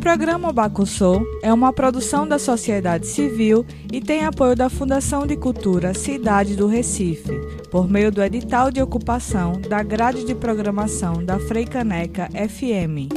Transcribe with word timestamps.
Programa 0.00 0.50
Bacussou 0.50 1.22
é 1.42 1.52
uma 1.52 1.74
produção 1.74 2.26
da 2.26 2.38
sociedade 2.38 3.06
civil 3.06 3.66
e 3.92 4.00
tem 4.00 4.24
apoio 4.24 4.56
da 4.56 4.70
Fundação 4.70 5.26
de 5.26 5.36
Cultura 5.36 5.92
Cidade 5.92 6.56
do 6.56 6.66
Recife, 6.66 7.38
por 7.70 7.86
meio 7.86 8.10
do 8.10 8.22
edital 8.22 8.70
de 8.70 8.80
ocupação 8.80 9.60
da 9.60 9.82
grade 9.82 10.24
de 10.24 10.34
programação 10.34 11.22
da 11.22 11.38
Freicaneca 11.38 12.30
FM. 12.30 13.12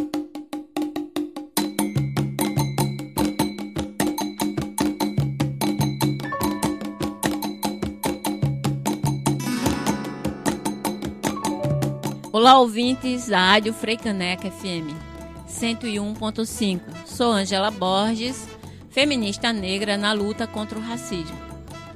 Olá, 12.33 12.59
ouvintes 12.59 13.27
da 13.27 13.39
Rádio 13.39 13.73
Freicaneca 13.73 14.51
FM 14.51 15.12
101.5. 15.53 16.81
Sou 17.05 17.31
Angela 17.31 17.69
Borges, 17.69 18.47
feminista 18.89 19.53
negra 19.53 19.97
na 19.97 20.11
luta 20.11 20.47
contra 20.47 20.77
o 20.77 20.81
racismo. 20.81 21.37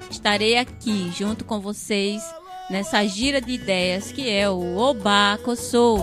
Estarei 0.09 0.57
aqui 0.57 1.11
junto 1.11 1.43
com 1.43 1.59
vocês 1.59 2.23
nessa 2.69 3.05
gira 3.05 3.41
de 3.41 3.53
ideias 3.53 4.11
que 4.11 4.29
é 4.29 4.49
o 4.49 4.77
Oba 4.77 5.39
Sou. 5.57 5.99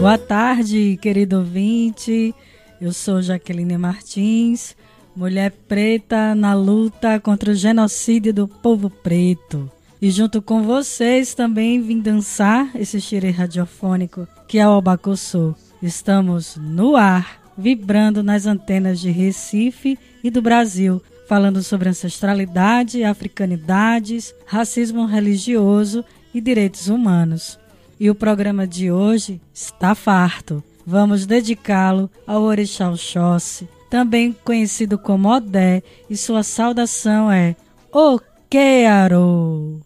Boa 0.00 0.18
tarde, 0.18 0.98
querido 1.00 1.38
ouvinte. 1.38 2.34
Eu 2.80 2.92
sou 2.92 3.22
Jaqueline 3.22 3.78
Martins, 3.78 4.76
mulher 5.14 5.52
preta 5.68 6.34
na 6.34 6.52
luta 6.52 7.20
contra 7.20 7.52
o 7.52 7.54
genocídio 7.54 8.34
do 8.34 8.48
povo 8.48 8.90
preto. 8.90 9.70
E 10.02 10.10
junto 10.10 10.42
com 10.42 10.64
vocês 10.64 11.32
também 11.32 11.80
vim 11.80 12.00
dançar 12.00 12.74
esse 12.74 13.00
xirê 13.00 13.30
radiofônico 13.30 14.26
que 14.48 14.58
é 14.58 14.68
o 14.68 14.72
Abacossô. 14.72 15.54
Estamos 15.80 16.56
no 16.56 16.96
ar, 16.96 17.40
vibrando 17.56 18.20
nas 18.20 18.44
antenas 18.44 18.98
de 18.98 19.12
Recife 19.12 19.96
e 20.24 20.28
do 20.28 20.42
Brasil, 20.42 21.00
falando 21.28 21.62
sobre 21.62 21.88
ancestralidade, 21.88 23.04
africanidades, 23.04 24.34
racismo 24.44 25.06
religioso 25.06 26.04
e 26.34 26.40
direitos 26.40 26.88
humanos. 26.88 27.56
E 28.00 28.10
o 28.10 28.14
programa 28.14 28.66
de 28.66 28.90
hoje 28.90 29.40
está 29.54 29.94
farto. 29.94 30.64
Vamos 30.84 31.26
dedicá-lo 31.26 32.10
ao 32.26 32.42
Orixá 32.42 32.90
Oxóssi, 32.90 33.68
também 33.88 34.34
conhecido 34.44 34.98
como 34.98 35.28
Odé, 35.28 35.80
e 36.10 36.16
sua 36.16 36.42
saudação 36.42 37.30
é 37.30 37.54
Okearo. 37.92 39.80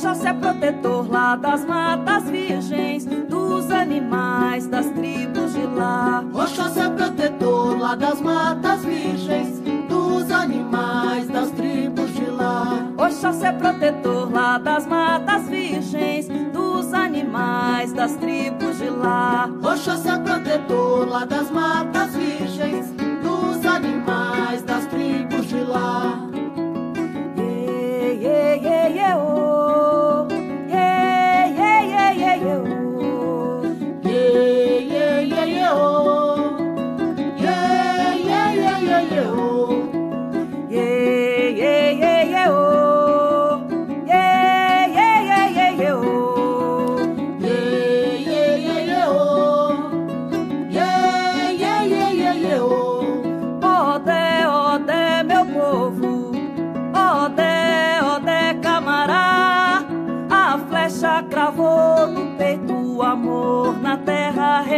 Oxóssi 0.00 0.28
é 0.28 0.32
protetor 0.32 1.10
lá 1.10 1.36
das 1.36 1.62
matas 1.66 2.24
virgens, 2.24 3.04
dos 3.04 3.70
animais, 3.70 4.66
das 4.66 4.86
tribos 4.86 5.52
de 5.52 5.66
lá. 5.66 6.24
Oxóssi 6.32 6.80
é 6.80 6.88
protetor 6.88 7.78
lá 7.78 7.94
das 7.96 8.18
matas 8.18 8.82
virgens, 8.82 9.60
dos 9.90 10.30
animais, 10.30 11.28
das 11.28 11.50
tribos 11.50 12.14
de 12.14 12.24
lá. 12.30 12.88
Oxóssi 12.96 13.44
é 13.44 13.52
protetor 13.52 14.32
lá 14.32 14.56
das 14.56 14.86
matas 14.86 15.42
virgens, 15.42 16.28
dos 16.50 16.94
animais, 16.94 17.92
das 17.92 18.14
tribos 18.16 18.78
de 18.78 18.79
lá. 18.79 18.79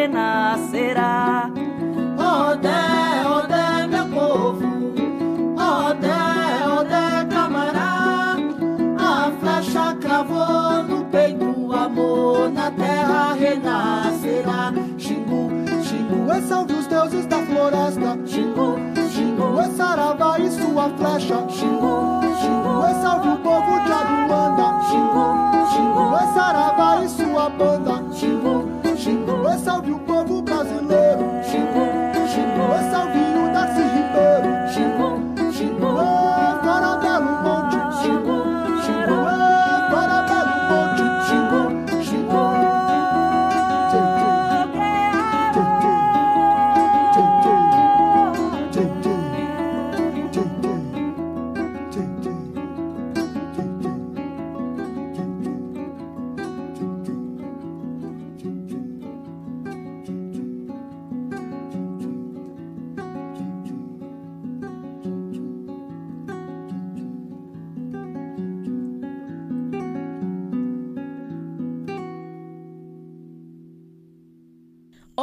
renascerá. 0.02 1.50
Odé, 2.18 2.82
Odé, 3.36 3.86
meu 3.86 4.06
povo, 4.06 4.66
Odé, 5.56 6.22
Odé, 6.78 7.26
camará, 7.30 8.36
a 8.98 9.30
flecha 9.40 9.94
cravou 10.00 10.82
no 10.88 11.04
peito, 11.04 11.44
o 11.44 11.72
amor 11.72 12.50
na 12.50 12.70
terra 12.70 13.34
renascerá. 13.34 14.72
Xingu, 14.98 15.50
Xingu 15.84 16.32
é 16.32 16.40
são 16.42 16.66
dos 16.66 16.86
deuses 16.86 17.26
da 17.26 17.38
floresta, 17.38 18.18
Xingu, 18.26 18.76
Xingu 19.10 19.60
é 19.60 19.68
saravá 19.70 20.38
e 20.38 20.50
sua 20.50 20.88
flecha, 20.90 21.46
Xingu, 21.48 22.20
Xingu 22.40 22.84
é 22.86 22.94
salve 23.02 23.28
o 23.28 23.36
povo 23.36 23.84
de 23.84 23.92
Aru. 23.92 24.21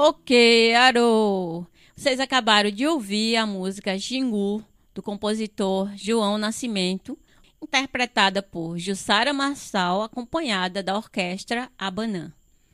Ok, 0.09 0.73
Aro! 0.73 1.67
Vocês 1.95 2.19
acabaram 2.19 2.71
de 2.71 2.87
ouvir 2.87 3.35
a 3.35 3.45
música 3.45 3.95
Jingu, 3.95 4.65
do 4.91 5.03
compositor 5.03 5.95
João 5.95 6.35
Nascimento, 6.35 7.15
interpretada 7.61 8.41
por 8.41 8.79
Jussara 8.79 9.31
Marçal, 9.33 10.01
acompanhada 10.01 10.81
da 10.81 10.97
orquestra 10.97 11.71
Abanã. 11.77 12.33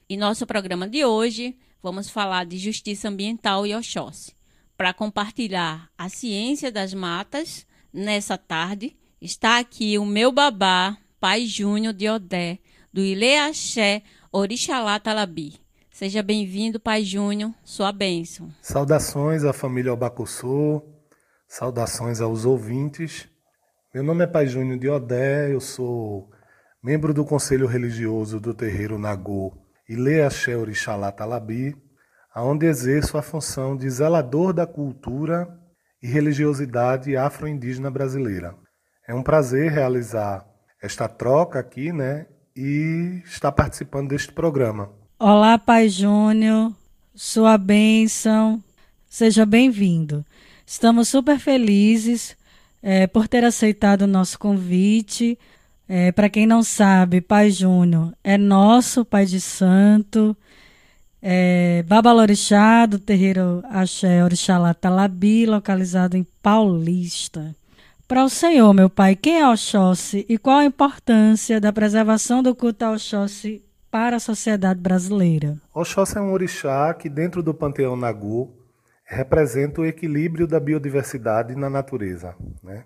Em 0.09 0.15
nosso 0.15 0.47
programa 0.47 0.87
de 0.87 1.03
hoje, 1.03 1.57
vamos 1.83 2.09
falar 2.09 2.45
de 2.45 2.57
justiça 2.57 3.09
ambiental 3.09 3.67
e 3.67 3.75
Oxóssi. 3.75 4.33
Para 4.77 4.93
compartilhar 4.93 5.89
a 5.97 6.07
ciência 6.07 6.71
das 6.71 6.93
matas, 6.93 7.67
nessa 7.91 8.37
tarde, 8.37 8.95
está 9.19 9.57
aqui 9.57 9.97
o 9.97 10.05
meu 10.05 10.31
babá, 10.31 10.97
Pai 11.19 11.45
Júnior 11.45 11.93
de 11.93 12.07
Odé, 12.07 12.59
do 12.93 13.01
Ilê 13.01 13.39
Axé 13.39 14.03
Orixalá 14.31 14.97
Talabi. 15.01 15.64
Seja 15.95 16.21
bem-vindo, 16.21 16.77
Pai 16.77 17.06
Júnior, 17.06 17.53
sua 17.63 17.89
bênção. 17.89 18.50
Saudações 18.62 19.45
à 19.45 19.53
família 19.53 19.92
Albacuçu, 19.92 20.83
saudações 21.47 22.19
aos 22.19 22.44
ouvintes. 22.44 23.30
Meu 23.94 24.03
nome 24.03 24.25
é 24.25 24.27
Pai 24.27 24.45
Júnior 24.45 24.77
de 24.77 24.89
Odé, 24.89 25.53
eu 25.53 25.62
sou 25.62 26.30
membro 26.83 27.13
do 27.13 27.24
Conselho 27.24 27.65
Religioso 27.65 28.42
do 28.42 28.53
Terreiro 28.53 29.00
Nagô 29.00 29.53
Ilê 29.88 30.21
Axé 30.21 30.57
Orixalá 30.57 31.13
Talabi, 31.13 31.74
aonde 32.33 32.65
exerço 32.65 33.18
a 33.18 33.21
função 33.21 33.77
de 33.77 33.89
zelador 33.89 34.51
da 34.51 34.68
cultura 34.68 35.47
e 36.03 36.07
religiosidade 36.07 37.15
afro-indígena 37.15 37.89
brasileira. 37.89 38.53
É 39.07 39.15
um 39.15 39.24
prazer 39.24 39.71
realizar 39.71 40.45
esta 40.83 41.07
troca 41.07 41.57
aqui, 41.57 41.94
né, 41.94 42.27
e 42.53 43.21
estar 43.24 43.53
participando 43.53 44.09
deste 44.09 44.33
programa. 44.33 45.05
Olá, 45.17 45.57
Pai 45.57 45.88
Júnior, 45.88 46.73
sua 47.15 47.57
bênção, 47.57 48.62
seja 49.07 49.45
bem-vindo. 49.45 50.25
Estamos 50.67 51.07
super 51.07 51.39
felizes 51.39 52.35
é, 52.83 53.07
por 53.07 53.25
ter 53.25 53.45
aceitado 53.45 54.01
o 54.01 54.07
nosso 54.07 54.38
convite. 54.38 55.39
É, 55.88 56.12
Para 56.12 56.27
quem 56.27 56.45
não 56.45 56.62
sabe, 56.62 57.21
Pai 57.21 57.50
Júnior 57.50 58.13
é 58.21 58.38
nosso 58.38 59.06
Pai 59.06 59.25
de 59.25 59.39
Santo, 59.39 60.35
é, 61.21 61.81
Babalorixá, 61.88 62.85
do 62.85 63.00
terreiro 63.00 63.63
Axé 63.69 64.21
Orixalá 64.21 64.73
Talabi, 64.73 65.45
localizado 65.45 66.18
em 66.18 66.27
Paulista. 66.44 67.56
Para 68.06 68.25
o 68.25 68.29
Senhor, 68.29 68.73
meu 68.73 68.89
Pai, 68.89 69.15
quem 69.15 69.39
é 69.39 69.47
Oxóssi 69.47 70.25
e 70.27 70.38
qual 70.38 70.57
a 70.57 70.65
importância 70.65 71.61
da 71.61 71.71
preservação 71.71 72.44
do 72.44 72.53
culto 72.53 72.83
a 72.83 72.91
Oxóssi 72.91 73.64
para 73.95 74.18
a 74.18 74.19
sociedade 74.19 74.81
brasileira? 74.81 75.56
Oxóssi 75.74 76.18
é 76.18 76.21
um 76.21 76.33
orixá 76.33 76.94
que, 76.94 77.07
dentro 77.07 77.42
do 77.42 77.53
panteão 77.53 77.95
Nagu, 77.95 78.53
representa 79.06 79.80
o 79.80 79.86
equilíbrio 79.86 80.45
da 80.45 80.59
biodiversidade 80.59 81.56
na 81.56 81.69
natureza. 81.69 82.36
Né? 82.62 82.83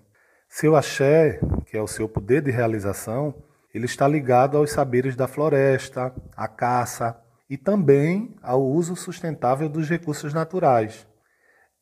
Seu 0.48 0.76
axé, 0.76 1.40
que 1.66 1.76
é 1.76 1.82
o 1.82 1.88
seu 1.88 2.08
poder 2.08 2.42
de 2.42 2.52
realização, 2.52 3.34
ele 3.74 3.86
está 3.86 4.06
ligado 4.06 4.56
aos 4.56 4.70
saberes 4.70 5.16
da 5.16 5.26
floresta, 5.26 6.14
à 6.36 6.46
caça 6.46 7.20
e 7.50 7.56
também 7.56 8.36
ao 8.40 8.64
uso 8.64 8.94
sustentável 8.94 9.68
dos 9.68 9.88
recursos 9.88 10.32
naturais. 10.32 11.08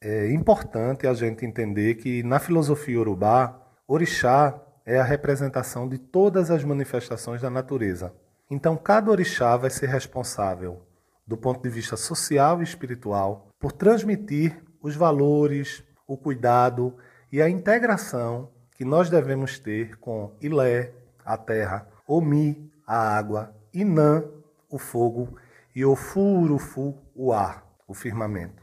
É 0.00 0.32
importante 0.32 1.06
a 1.06 1.12
gente 1.12 1.44
entender 1.44 1.96
que 1.96 2.22
na 2.22 2.38
filosofia 2.38 2.98
urubá, 2.98 3.60
orixá 3.86 4.58
é 4.86 4.98
a 4.98 5.04
representação 5.04 5.86
de 5.86 5.98
todas 5.98 6.50
as 6.50 6.64
manifestações 6.64 7.42
da 7.42 7.50
natureza. 7.50 8.10
Então, 8.50 8.76
cada 8.76 9.10
orixá 9.10 9.56
vai 9.56 9.68
ser 9.68 9.88
responsável, 9.88 10.82
do 11.26 11.36
ponto 11.36 11.62
de 11.62 11.68
vista 11.68 11.96
social 11.96 12.60
e 12.60 12.64
espiritual, 12.64 13.48
por 13.60 13.72
transmitir 13.72 14.62
os 14.80 14.96
valores, 14.96 15.84
o 16.06 16.16
cuidado 16.16 16.96
e 17.30 17.42
a 17.42 17.48
integração 17.48 18.50
que 18.76 18.84
nós 18.84 19.10
devemos 19.10 19.58
ter 19.58 19.98
com 19.98 20.34
Ilé, 20.40 20.92
a 21.24 21.36
terra, 21.36 21.86
Omi, 22.06 22.72
a 22.86 23.16
água, 23.18 23.54
Inã, 23.74 24.24
o 24.70 24.78
fogo 24.78 25.36
e 25.74 25.84
Ofurufu, 25.84 26.96
o 27.14 27.32
ar, 27.32 27.66
o 27.86 27.92
firmamento. 27.92 28.62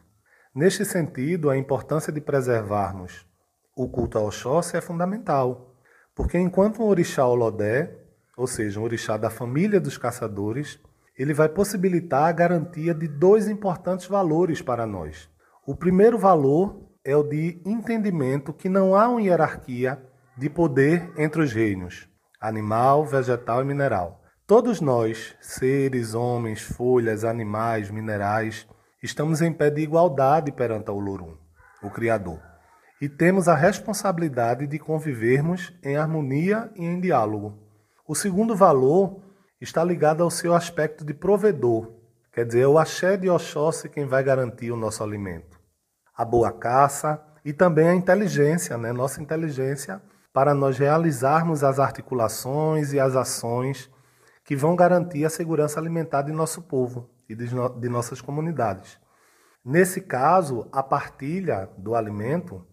Neste 0.54 0.84
sentido, 0.84 1.50
a 1.50 1.58
importância 1.58 2.12
de 2.12 2.22
preservarmos 2.22 3.28
o 3.76 3.90
culto 3.90 4.18
ao 4.18 4.28
Oxóssi 4.28 4.78
é 4.78 4.82
fundamental, 4.82 5.76
porque 6.16 6.40
enquanto 6.40 6.82
um 6.82 6.88
orixá 6.88 7.28
Olodé 7.28 8.05
ou 8.36 8.48
seja, 8.48 8.80
um 8.80 8.84
orixá 8.84 9.18
da 9.18 9.30
família 9.30 9.80
dos 9.80 9.98
caçadores, 9.98 10.80
ele 11.18 11.34
vai 11.34 11.48
possibilitar 11.48 12.24
a 12.24 12.32
garantia 12.32 12.94
de 12.94 13.08
dois 13.08 13.48
importantes 13.48 14.06
valores 14.06 14.62
para 14.62 14.86
nós. 14.86 15.30
O 15.66 15.76
primeiro 15.76 16.18
valor 16.18 16.86
é 17.04 17.16
o 17.16 17.24
de 17.24 17.62
entendimento 17.66 18.52
que 18.52 18.68
não 18.68 18.96
há 18.96 19.08
uma 19.08 19.22
hierarquia 19.22 20.02
de 20.38 20.50
poder 20.50 21.12
entre 21.18 21.42
os 21.42 21.54
reinos, 21.54 22.10
animal, 22.42 23.06
vegetal 23.06 23.62
e 23.62 23.66
mineral. 23.66 24.22
Todos 24.46 24.82
nós, 24.82 25.36
seres, 25.40 26.14
homens, 26.14 26.62
folhas, 26.62 27.24
animais, 27.24 27.90
minerais, 27.90 28.68
estamos 29.02 29.42
em 29.42 29.54
pé 29.54 29.70
de 29.70 29.82
igualdade 29.82 30.52
perante 30.52 30.92
o 30.92 30.96
Olorum, 30.96 31.38
o 31.82 31.90
Criador. 31.90 32.40
E 33.02 33.10
temos 33.10 33.48
a 33.48 33.56
responsabilidade 33.56 34.68
de 34.68 34.78
convivermos 34.78 35.74
em 35.84 35.96
harmonia 35.98 36.72
e 36.76 36.84
em 36.84 37.00
diálogo. 37.00 37.65
O 38.08 38.14
segundo 38.14 38.56
valor 38.56 39.20
está 39.60 39.84
ligado 39.84 40.22
ao 40.22 40.30
seu 40.30 40.54
aspecto 40.54 41.04
de 41.04 41.12
provedor, 41.12 41.92
quer 42.32 42.46
dizer, 42.46 42.62
é 42.62 42.68
o 42.68 42.78
axé 42.78 43.18
de 43.18 43.28
Oxóssi 43.28 43.90
quem 43.90 44.06
vai 44.06 44.24
garantir 44.24 44.70
o 44.72 44.78
nosso 44.78 45.04
alimento. 45.04 45.60
A 46.16 46.24
boa 46.24 46.52
caça 46.52 47.20
e 47.44 47.52
também 47.52 47.88
a 47.88 47.96
inteligência, 47.96 48.78
né? 48.78 48.94
nossa 48.94 49.24
inteligência 49.24 50.00
para 50.32 50.54
nós 50.54 50.78
realizarmos 50.78 51.64
as 51.64 51.80
articulações 51.80 52.94
e 52.94 53.00
as 53.00 53.16
ações 53.16 53.90
que 54.44 54.56
vão 54.56 54.76
garantir 54.76 55.26
a 55.26 55.30
segurança 55.30 55.80
alimentar 55.80 56.22
de 56.22 56.32
nosso 56.32 56.62
povo 56.62 57.10
e 57.28 57.34
de, 57.34 57.56
no 57.56 57.70
de 57.70 57.90
nossas 57.90 58.22
comunidades. 58.22 59.00
Nesse 59.64 60.00
caso, 60.00 60.70
a 60.72 60.84
partilha 60.84 61.72
do 61.76 61.96
alimento 61.96 62.64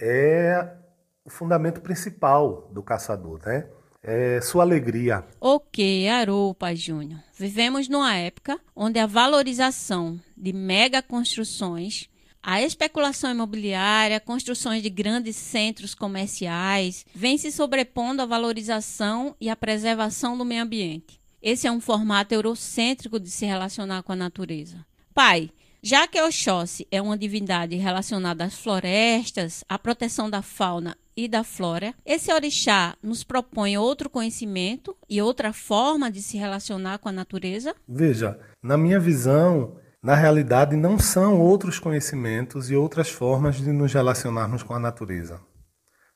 é 0.00 0.76
o 1.24 1.30
fundamento 1.30 1.80
principal 1.80 2.70
do 2.72 2.84
caçador, 2.84 3.40
né? 3.44 3.68
É, 4.06 4.40
sua 4.40 4.62
alegria. 4.62 5.24
Ok, 5.40 6.08
Arô, 6.08 6.54
Pai 6.54 6.76
Júnior. 6.76 7.20
Vivemos 7.36 7.88
numa 7.88 8.14
época 8.14 8.58
onde 8.74 9.00
a 9.00 9.06
valorização 9.06 10.18
de 10.36 10.52
mega 10.52 11.02
construções, 11.02 12.08
a 12.40 12.62
especulação 12.62 13.32
imobiliária, 13.32 14.20
construções 14.20 14.80
de 14.80 14.88
grandes 14.88 15.34
centros 15.34 15.92
comerciais, 15.92 17.04
vem 17.12 17.36
se 17.36 17.50
sobrepondo 17.50 18.22
à 18.22 18.26
valorização 18.26 19.34
e 19.40 19.50
à 19.50 19.56
preservação 19.56 20.38
do 20.38 20.44
meio 20.44 20.62
ambiente. 20.62 21.20
Esse 21.42 21.66
é 21.66 21.72
um 21.72 21.80
formato 21.80 22.32
eurocêntrico 22.32 23.18
de 23.18 23.30
se 23.30 23.44
relacionar 23.44 24.04
com 24.04 24.12
a 24.12 24.16
natureza. 24.16 24.86
Pai, 25.12 25.50
já 25.82 26.06
que 26.06 26.20
Oxóssi 26.20 26.86
é 26.90 27.02
uma 27.02 27.18
divindade 27.18 27.74
relacionada 27.76 28.44
às 28.44 28.54
florestas, 28.54 29.64
à 29.68 29.78
proteção 29.78 30.30
da 30.30 30.42
fauna 30.42 30.96
e 31.16 31.26
da 31.26 31.42
flora. 31.42 31.94
Esse 32.04 32.32
orixá 32.32 32.96
nos 33.02 33.24
propõe 33.24 33.78
outro 33.78 34.10
conhecimento 34.10 34.96
e 35.08 35.22
outra 35.22 35.52
forma 35.52 36.10
de 36.10 36.22
se 36.22 36.36
relacionar 36.36 36.98
com 36.98 37.08
a 37.08 37.12
natureza? 37.12 37.74
Veja, 37.88 38.38
na 38.62 38.76
minha 38.76 39.00
visão, 39.00 39.78
na 40.02 40.14
realidade 40.14 40.76
não 40.76 40.98
são 40.98 41.40
outros 41.40 41.78
conhecimentos 41.78 42.70
e 42.70 42.76
outras 42.76 43.08
formas 43.08 43.56
de 43.56 43.72
nos 43.72 43.92
relacionarmos 43.92 44.62
com 44.62 44.74
a 44.74 44.78
natureza. 44.78 45.40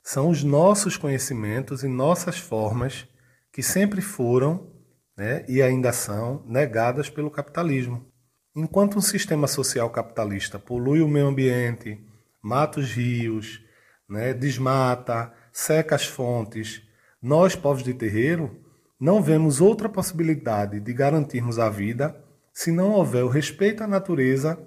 São 0.03 0.29
os 0.29 0.45
nossos 0.45 0.97
conhecimentos 0.97 1.83
e 1.83 1.89
nossas 1.89 2.39
formas 2.39 3.07
que 3.53 3.63
sempre 3.63 4.01
foram 4.01 4.71
né, 5.17 5.45
e 5.49 5.61
ainda 5.61 5.93
são 5.93 6.45
negadas 6.47 7.11
pelo 7.11 7.31
capitalismo. 7.31 8.07
Enquanto 8.55 8.99
um 8.99 9.03
sistema 9.03 9.47
social 9.47 9.91
capitalista 9.91 10.59
polui 10.59 11.03
o 11.03 11.09
meio 11.09 11.27
ambiente, 11.27 12.01
mata 12.43 12.81
os 12.81 12.91
rios, 12.93 13.61
né, 14.11 14.35
desmata, 14.35 15.33
seca 15.53 15.95
as 15.95 16.05
fontes, 16.05 16.83
nós, 17.23 17.55
povos 17.55 17.85
de 17.85 17.95
terreiro, 17.95 18.61
não 18.99 19.23
vemos 19.23 19.61
outra 19.61 19.89
possibilidade 19.89 20.81
de 20.81 20.93
garantirmos 20.93 21.59
a 21.59 21.71
vida 21.71 22.23
se 22.53 22.73
não 22.73 22.91
houver 22.91 23.23
o 23.23 23.29
respeito 23.29 23.85
à 23.85 23.87
natureza 23.87 24.59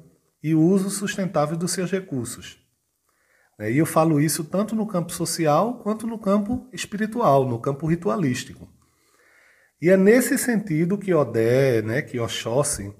e 0.42 0.56
o 0.56 0.62
uso 0.62 0.90
sustentável 0.90 1.58
dos 1.58 1.72
seus 1.72 1.92
recursos. 1.92 2.58
Né, 3.60 3.72
e 3.72 3.78
eu 3.78 3.86
falo 3.86 4.22
isso 4.22 4.46
tanto 4.46 4.76
no 4.76 4.88
campo 4.88 5.12
social 5.12 5.80
quanto 5.80 6.08
no 6.08 6.18
campo 6.18 6.68
espiritual, 6.72 7.46
no 7.46 7.60
campo 7.60 7.86
ritualístico. 7.86 8.68
E 9.82 9.90
é 9.90 9.98
nesse 9.98 10.38
sentido 10.38 10.98
que 10.98 11.14
Odé, 11.14 11.82
né, 11.82 12.02
que 12.02 12.18
Oxóssi, 12.18 12.96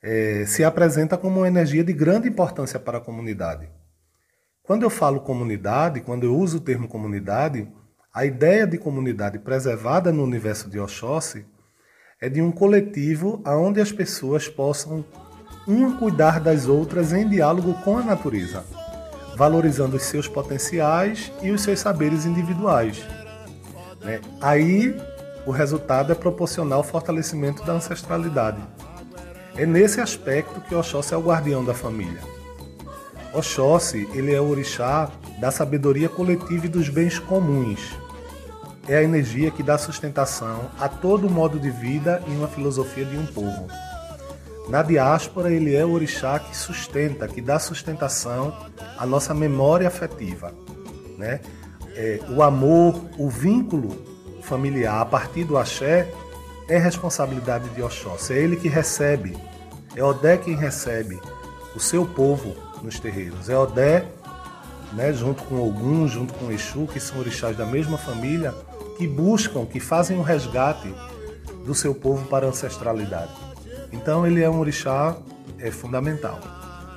é, 0.00 0.46
se 0.46 0.62
apresenta 0.62 1.18
como 1.18 1.40
uma 1.40 1.48
energia 1.48 1.82
de 1.82 1.92
grande 1.92 2.28
importância 2.28 2.78
para 2.78 2.98
a 2.98 3.00
comunidade. 3.00 3.68
Quando 4.66 4.82
eu 4.82 4.88
falo 4.88 5.20
comunidade, 5.20 6.00
quando 6.00 6.24
eu 6.24 6.34
uso 6.34 6.56
o 6.56 6.60
termo 6.60 6.88
comunidade, 6.88 7.68
a 8.14 8.24
ideia 8.24 8.66
de 8.66 8.78
comunidade 8.78 9.38
preservada 9.38 10.10
no 10.10 10.24
universo 10.24 10.70
de 10.70 10.80
Oxóssi 10.80 11.44
é 12.18 12.30
de 12.30 12.40
um 12.40 12.50
coletivo 12.50 13.42
onde 13.46 13.78
as 13.78 13.92
pessoas 13.92 14.48
possam 14.48 15.04
uma 15.66 15.98
cuidar 15.98 16.40
das 16.40 16.66
outras 16.66 17.12
em 17.12 17.28
diálogo 17.28 17.74
com 17.84 17.98
a 17.98 18.02
natureza, 18.02 18.64
valorizando 19.36 19.96
os 19.96 20.04
seus 20.04 20.26
potenciais 20.26 21.30
e 21.42 21.50
os 21.50 21.60
seus 21.60 21.80
saberes 21.80 22.24
individuais. 22.24 23.04
Né? 24.00 24.22
Aí 24.40 24.96
o 25.46 25.50
resultado 25.50 26.10
é 26.10 26.14
proporcional 26.14 26.78
ao 26.78 26.84
fortalecimento 26.84 27.62
da 27.64 27.74
ancestralidade. 27.74 28.62
É 29.58 29.66
nesse 29.66 30.00
aspecto 30.00 30.62
que 30.62 30.74
Oxóssi 30.74 31.12
é 31.12 31.18
o 31.18 31.22
guardião 31.22 31.62
da 31.62 31.74
família. 31.74 32.33
Oxóssi 33.34 34.08
ele 34.14 34.32
é 34.32 34.40
o 34.40 34.48
orixá 34.48 35.10
da 35.40 35.50
sabedoria 35.50 36.08
coletiva 36.08 36.66
e 36.66 36.68
dos 36.68 36.88
bens 36.88 37.18
comuns. 37.18 37.98
É 38.86 38.98
a 38.98 39.02
energia 39.02 39.50
que 39.50 39.62
dá 39.62 39.76
sustentação 39.76 40.70
a 40.78 40.88
todo 40.88 41.28
modo 41.28 41.58
de 41.58 41.70
vida 41.70 42.22
e 42.28 42.30
uma 42.30 42.46
filosofia 42.46 43.04
de 43.04 43.16
um 43.16 43.26
povo. 43.26 43.66
Na 44.68 44.82
diáspora, 44.82 45.50
ele 45.50 45.74
é 45.74 45.84
o 45.84 45.92
orixá 45.92 46.38
que 46.38 46.56
sustenta, 46.56 47.26
que 47.26 47.40
dá 47.40 47.58
sustentação 47.58 48.56
à 48.96 49.04
nossa 49.04 49.34
memória 49.34 49.88
afetiva. 49.88 50.54
Né? 51.18 51.40
É, 51.94 52.20
o 52.30 52.42
amor, 52.42 53.00
o 53.18 53.28
vínculo 53.28 53.96
familiar 54.42 55.00
a 55.00 55.04
partir 55.04 55.44
do 55.44 55.58
axé 55.58 56.08
é 56.68 56.78
responsabilidade 56.78 57.68
de 57.70 57.82
Oxóssi. 57.82 58.32
É 58.32 58.38
ele 58.38 58.56
que 58.56 58.68
recebe, 58.68 59.36
é 59.96 60.02
Odé 60.02 60.36
quem 60.36 60.56
recebe 60.56 61.20
o 61.74 61.80
seu 61.80 62.06
povo 62.06 62.63
nos 62.84 63.00
terreiros. 63.00 63.48
É 63.48 63.56
Odé, 63.56 64.04
né, 64.92 65.12
junto 65.12 65.42
com 65.44 65.60
Ogum, 65.66 66.06
junto 66.06 66.34
com 66.34 66.52
Exu, 66.52 66.86
que 66.86 67.00
são 67.00 67.18
orixás 67.18 67.56
da 67.56 67.66
mesma 67.66 67.98
família, 67.98 68.54
que 68.96 69.08
buscam, 69.08 69.64
que 69.66 69.80
fazem 69.80 70.16
o 70.16 70.20
um 70.20 70.22
resgate 70.22 70.92
do 71.64 71.74
seu 71.74 71.94
povo 71.94 72.26
para 72.26 72.46
a 72.46 72.50
ancestralidade. 72.50 73.32
Então 73.90 74.26
ele 74.26 74.42
é 74.42 74.48
um 74.48 74.60
orixá 74.60 75.16
é 75.58 75.70
fundamental. 75.70 76.38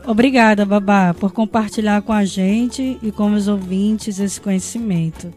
Obrigada, 0.06 0.66
Babá, 0.66 1.14
por 1.14 1.32
compartilhar 1.32 2.02
com 2.02 2.14
a 2.14 2.24
gente 2.24 2.98
e 3.02 3.12
com 3.12 3.34
os 3.34 3.48
ouvintes 3.48 4.20
esse 4.20 4.40
conhecimento. 4.40 5.34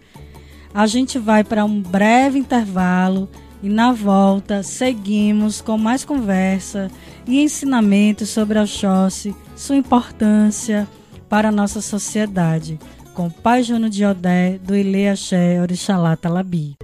A 0.73 0.87
gente 0.87 1.19
vai 1.19 1.42
para 1.42 1.64
um 1.64 1.80
breve 1.83 2.38
intervalo 2.38 3.28
e 3.62 3.69
na 3.69 3.92
volta 3.92 4.62
seguimos 4.62 5.61
com 5.61 5.76
mais 5.76 6.04
conversa 6.04 6.90
e 7.27 7.43
ensinamentos 7.43 8.29
sobre 8.29 8.59
a 8.59 8.62
Oxóssi, 8.62 9.35
sua 9.57 9.77
importância 9.77 10.89
para 11.29 11.49
a 11.49 11.53
nossa 11.53 11.81
sociedade, 11.81 12.79
com 13.15 13.27
o 13.27 13.31
Pai 13.31 13.62
Júnior 13.62 13.91
de 13.91 14.05
Odé, 14.05 14.59
do 14.59 14.77
Ile 14.77 15.09
Axé 15.09 15.61
Orixalá 15.61 16.17
Talabi. 16.17 16.77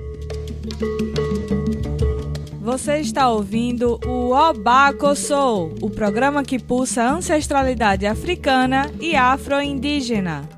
Você 2.60 2.98
está 2.98 3.30
ouvindo 3.30 3.98
o 4.04 4.32
Obaco 4.32 5.14
Soul, 5.14 5.74
o 5.80 5.88
programa 5.88 6.42
que 6.42 6.58
pulsa 6.58 7.08
ancestralidade 7.08 8.06
africana 8.06 8.90
e 9.00 9.14
afro-indígena. 9.14 10.55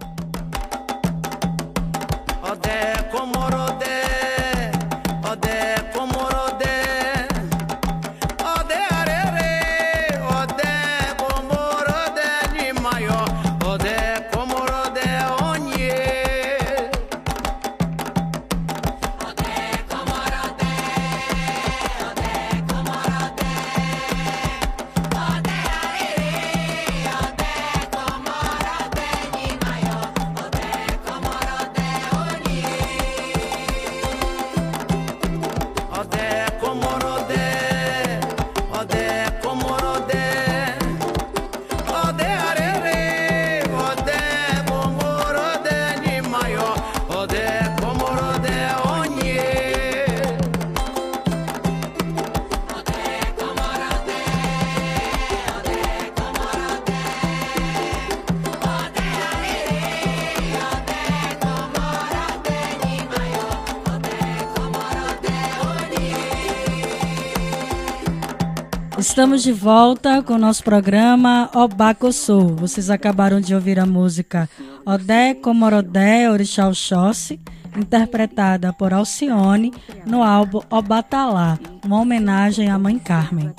Estamos 69.19 69.43
de 69.43 69.51
volta 69.51 70.23
com 70.23 70.35
o 70.35 70.39
nosso 70.39 70.63
programa 70.63 71.51
Obacossou. 71.53 72.55
Vocês 72.55 72.89
acabaram 72.89 73.41
de 73.41 73.53
ouvir 73.53 73.81
a 73.81 73.85
música 73.85 74.49
Odé 74.87 75.35
Comorodé 75.35 76.31
Orixá 76.31 76.69
Oxóssi, 76.69 77.41
interpretada 77.77 78.73
por 78.73 78.95
Alcione 78.95 79.75
no 80.07 80.23
álbum 80.23 80.61
Obatalá, 80.71 81.59
uma 81.85 82.01
homenagem 82.01 82.71
à 82.71 82.79
Mãe 82.79 82.97
Carmen. 82.97 83.53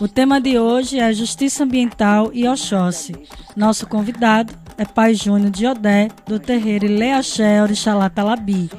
O 0.00 0.08
tema 0.08 0.40
de 0.40 0.58
hoje 0.58 0.98
é 0.98 1.12
Justiça 1.12 1.64
Ambiental 1.64 2.30
e 2.32 2.48
Oxóssi. 2.48 3.14
Nosso 3.54 3.86
convidado 3.86 4.54
é 4.78 4.86
Pai 4.86 5.12
Júnior 5.12 5.50
de 5.50 5.66
Odé, 5.66 6.08
do 6.26 6.40
terreiro 6.40 6.86
Ilê 6.86 7.12
Axé 7.12 7.62
Orixalá 7.62 8.08
Talabi, 8.08 8.70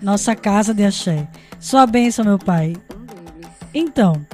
nossa 0.00 0.34
casa 0.34 0.72
de 0.72 0.84
axé. 0.84 1.28
Sua 1.60 1.86
bênção, 1.86 2.24
meu 2.24 2.38
pai. 2.38 2.74
Então, 3.74 4.24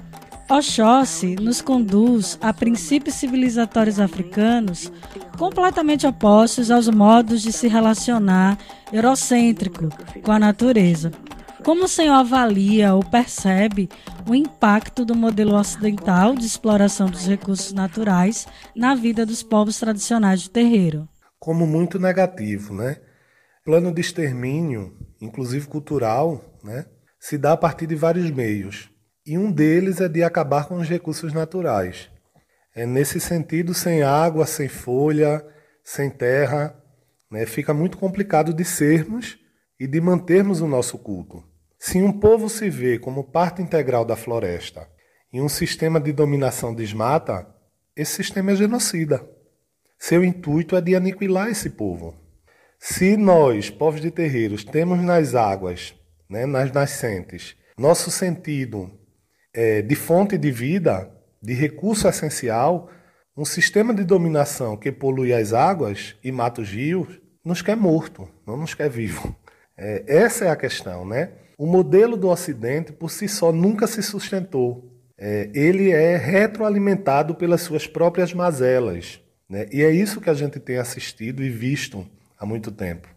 Oxóssi 0.50 1.36
nos 1.36 1.62
conduz 1.62 2.36
a 2.42 2.52
princípios 2.52 3.14
civilizatórios 3.14 4.00
africanos 4.00 4.90
completamente 5.38 6.08
opostos 6.08 6.72
aos 6.72 6.88
modos 6.88 7.40
de 7.40 7.52
se 7.52 7.68
relacionar 7.68 8.58
eurocêntrico 8.92 9.88
com 10.24 10.32
a 10.32 10.40
natureza. 10.40 11.12
Como 11.64 11.84
o 11.84 11.88
senhor 11.88 12.14
avalia 12.14 12.92
ou 12.96 13.04
percebe 13.04 13.88
o 14.28 14.34
impacto 14.34 15.04
do 15.04 15.14
modelo 15.14 15.54
ocidental 15.54 16.34
de 16.34 16.46
exploração 16.46 17.08
dos 17.08 17.28
recursos 17.28 17.72
naturais 17.72 18.48
na 18.74 18.96
vida 18.96 19.24
dos 19.24 19.44
povos 19.44 19.78
tradicionais 19.78 20.40
de 20.40 20.50
terreiro? 20.50 21.08
Como 21.38 21.64
muito 21.64 21.96
negativo, 21.96 22.74
né? 22.74 22.96
Plano 23.64 23.94
de 23.94 24.00
extermínio, 24.00 24.96
inclusive 25.20 25.68
cultural, 25.68 26.44
né, 26.64 26.86
se 27.20 27.38
dá 27.38 27.52
a 27.52 27.56
partir 27.56 27.86
de 27.86 27.94
vários 27.94 28.28
meios 28.32 28.89
e 29.26 29.36
um 29.36 29.50
deles 29.52 30.00
é 30.00 30.08
de 30.08 30.22
acabar 30.22 30.66
com 30.66 30.76
os 30.76 30.88
recursos 30.88 31.32
naturais. 31.32 32.10
É 32.74 32.86
nesse 32.86 33.20
sentido, 33.20 33.74
sem 33.74 34.02
água, 34.02 34.46
sem 34.46 34.68
folha, 34.68 35.44
sem 35.84 36.08
terra, 36.08 36.76
né, 37.30 37.46
fica 37.46 37.74
muito 37.74 37.98
complicado 37.98 38.52
de 38.54 38.64
sermos 38.64 39.38
e 39.78 39.86
de 39.86 40.00
mantermos 40.00 40.60
o 40.60 40.66
nosso 40.66 40.98
culto. 40.98 41.44
Se 41.78 41.98
um 41.98 42.12
povo 42.12 42.48
se 42.48 42.68
vê 42.68 42.98
como 42.98 43.24
parte 43.24 43.62
integral 43.62 44.04
da 44.04 44.16
floresta 44.16 44.88
e 45.32 45.40
um 45.40 45.48
sistema 45.48 46.00
de 46.00 46.12
dominação 46.12 46.74
desmata, 46.74 47.46
esse 47.96 48.14
sistema 48.14 48.52
é 48.52 48.56
genocida. 48.56 49.26
Seu 49.98 50.24
intuito 50.24 50.76
é 50.76 50.80
de 50.80 50.94
aniquilar 50.94 51.48
esse 51.48 51.70
povo. 51.70 52.14
Se 52.78 53.16
nós, 53.16 53.68
povos 53.68 54.00
de 54.00 54.10
terreiros, 54.10 54.64
temos 54.64 55.00
nas 55.02 55.34
águas, 55.34 55.94
né, 56.28 56.46
nas 56.46 56.72
nascentes, 56.72 57.56
nosso 57.76 58.10
sentido 58.10 58.99
é, 59.52 59.82
de 59.82 59.94
fonte 59.94 60.36
de 60.38 60.50
vida, 60.50 61.10
de 61.42 61.54
recurso 61.54 62.08
essencial, 62.08 62.90
um 63.36 63.44
sistema 63.44 63.94
de 63.94 64.04
dominação 64.04 64.76
que 64.76 64.92
polui 64.92 65.32
as 65.32 65.52
águas 65.52 66.14
e 66.22 66.30
mata 66.30 66.60
os 66.60 66.70
rios, 66.70 67.20
nos 67.44 67.62
quer 67.62 67.76
morto, 67.76 68.28
não 68.46 68.56
nos 68.56 68.74
quer 68.74 68.90
vivo. 68.90 69.34
É, 69.76 70.04
essa 70.06 70.44
é 70.44 70.50
a 70.50 70.56
questão, 70.56 71.06
né? 71.06 71.32
O 71.56 71.66
modelo 71.66 72.16
do 72.16 72.28
Ocidente, 72.28 72.92
por 72.92 73.10
si 73.10 73.28
só, 73.28 73.52
nunca 73.52 73.86
se 73.86 74.02
sustentou. 74.02 74.90
É, 75.16 75.50
ele 75.54 75.90
é 75.90 76.16
retroalimentado 76.16 77.34
pelas 77.34 77.60
suas 77.60 77.86
próprias 77.86 78.32
mazelas. 78.32 79.20
Né? 79.48 79.66
E 79.70 79.82
é 79.82 79.90
isso 79.90 80.20
que 80.20 80.30
a 80.30 80.34
gente 80.34 80.58
tem 80.58 80.78
assistido 80.78 81.42
e 81.42 81.50
visto 81.50 82.06
há 82.38 82.46
muito 82.46 82.70
tempo. 82.70 83.08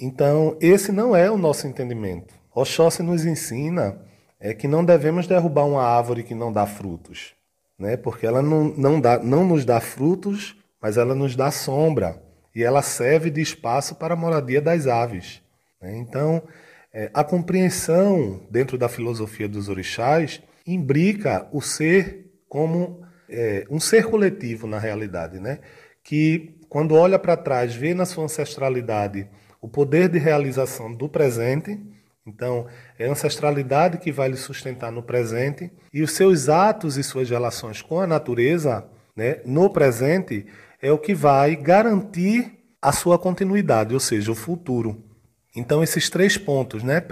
Então, 0.00 0.56
esse 0.60 0.90
não 0.90 1.14
é 1.14 1.30
o 1.30 1.38
nosso 1.38 1.66
entendimento. 1.68 2.34
Oxóssi 2.52 3.02
nos 3.02 3.24
ensina 3.24 4.00
é 4.44 4.52
que 4.52 4.68
não 4.68 4.84
devemos 4.84 5.26
derrubar 5.26 5.64
uma 5.64 5.82
árvore 5.82 6.22
que 6.22 6.34
não 6.34 6.52
dá 6.52 6.66
frutos, 6.66 7.32
né? 7.78 7.96
porque 7.96 8.26
ela 8.26 8.42
não, 8.42 8.64
não, 8.76 9.00
dá, 9.00 9.18
não 9.18 9.42
nos 9.42 9.64
dá 9.64 9.80
frutos, 9.80 10.54
mas 10.78 10.98
ela 10.98 11.14
nos 11.14 11.34
dá 11.34 11.50
sombra 11.50 12.22
e 12.54 12.62
ela 12.62 12.82
serve 12.82 13.30
de 13.30 13.40
espaço 13.40 13.94
para 13.94 14.12
a 14.12 14.16
moradia 14.16 14.60
das 14.60 14.86
aves. 14.86 15.40
Né? 15.80 15.96
Então, 15.96 16.42
é, 16.92 17.10
a 17.14 17.24
compreensão 17.24 18.42
dentro 18.50 18.76
da 18.76 18.86
filosofia 18.86 19.48
dos 19.48 19.70
orixás 19.70 20.42
imbrica 20.66 21.48
o 21.50 21.62
ser 21.62 22.30
como 22.46 23.00
é, 23.30 23.64
um 23.70 23.80
ser 23.80 24.04
coletivo 24.04 24.66
na 24.66 24.78
realidade, 24.78 25.40
né? 25.40 25.60
Que 26.02 26.54
quando 26.68 26.94
olha 26.94 27.18
para 27.18 27.34
trás 27.34 27.74
vê 27.74 27.94
na 27.94 28.04
sua 28.04 28.24
ancestralidade 28.24 29.26
o 29.58 29.68
poder 29.68 30.10
de 30.10 30.18
realização 30.18 30.94
do 30.94 31.08
presente. 31.08 31.80
Então, 32.26 32.66
é 32.98 33.06
a 33.06 33.10
ancestralidade 33.10 33.98
que 33.98 34.10
vai 34.10 34.28
lhe 34.28 34.36
sustentar 34.36 34.90
no 34.90 35.02
presente 35.02 35.70
e 35.92 36.02
os 36.02 36.12
seus 36.12 36.48
atos 36.48 36.96
e 36.96 37.02
suas 37.02 37.28
relações 37.28 37.82
com 37.82 38.00
a 38.00 38.06
natureza, 38.06 38.86
né, 39.14 39.40
no 39.44 39.68
presente, 39.68 40.46
é 40.80 40.90
o 40.90 40.98
que 40.98 41.14
vai 41.14 41.54
garantir 41.54 42.52
a 42.80 42.92
sua 42.92 43.18
continuidade, 43.18 43.92
ou 43.92 44.00
seja, 44.00 44.32
o 44.32 44.34
futuro. 44.34 45.04
Então, 45.54 45.82
esses 45.82 46.08
três 46.08 46.38
pontos, 46.38 46.82
né, 46.82 47.02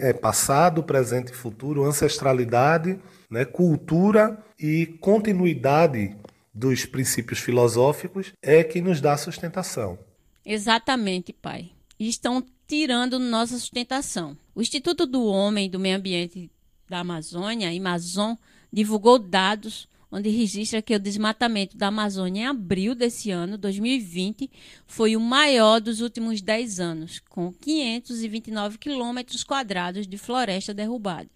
é, 0.00 0.12
passado, 0.12 0.82
presente 0.82 1.32
e 1.32 1.36
futuro, 1.36 1.84
ancestralidade, 1.84 2.98
né, 3.30 3.44
cultura 3.44 4.36
e 4.58 4.86
continuidade 5.00 6.16
dos 6.52 6.84
princípios 6.84 7.38
filosóficos, 7.38 8.32
é 8.42 8.64
que 8.64 8.80
nos 8.80 9.00
dá 9.00 9.16
sustentação. 9.16 9.98
Exatamente, 10.44 11.32
pai 11.32 11.70
estão 11.98 12.44
tirando 12.66 13.18
nossa 13.18 13.58
sustentação. 13.58 14.36
O 14.54 14.60
Instituto 14.60 15.06
do 15.06 15.24
Homem 15.24 15.66
e 15.66 15.70
do 15.70 15.78
Meio 15.78 15.96
Ambiente 15.96 16.50
da 16.88 17.00
Amazônia, 17.00 17.70
Amazon, 17.70 18.34
divulgou 18.72 19.18
dados 19.18 19.88
onde 20.10 20.30
registra 20.30 20.80
que 20.80 20.94
o 20.94 21.00
desmatamento 21.00 21.76
da 21.76 21.88
Amazônia 21.88 22.42
em 22.42 22.46
abril 22.46 22.94
desse 22.94 23.30
ano, 23.30 23.58
2020, 23.58 24.50
foi 24.86 25.16
o 25.16 25.20
maior 25.20 25.80
dos 25.80 26.00
últimos 26.00 26.40
10 26.40 26.80
anos, 26.80 27.18
com 27.28 27.52
529 27.52 28.78
quilômetros 28.78 29.42
quadrados 29.42 30.06
de 30.06 30.16
floresta 30.16 30.72
derrubada. 30.72 31.28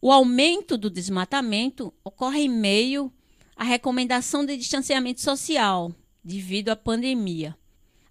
O 0.00 0.10
aumento 0.10 0.76
do 0.76 0.90
desmatamento 0.90 1.92
ocorre 2.02 2.40
em 2.40 2.48
meio 2.48 3.12
à 3.56 3.64
recomendação 3.64 4.44
de 4.44 4.56
distanciamento 4.56 5.20
social 5.20 5.94
devido 6.22 6.70
à 6.70 6.76
pandemia. 6.76 7.56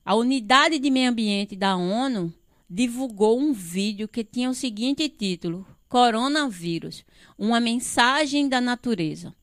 A 0.05 0.15
Unidade 0.15 0.79
de 0.79 0.89
Meio 0.89 1.09
Ambiente 1.09 1.55
da 1.55 1.77
ONU 1.77 2.33
divulgou 2.69 3.39
um 3.39 3.53
vídeo 3.53 4.05
que 4.05 4.21
tinha 4.21 4.49
o 4.49 4.53
seguinte 4.53 5.07
título: 5.07 5.65
Coronavírus 5.87 7.05
Uma 7.37 7.61
mensagem 7.61 8.49
da 8.49 8.59
natureza. 8.59 9.33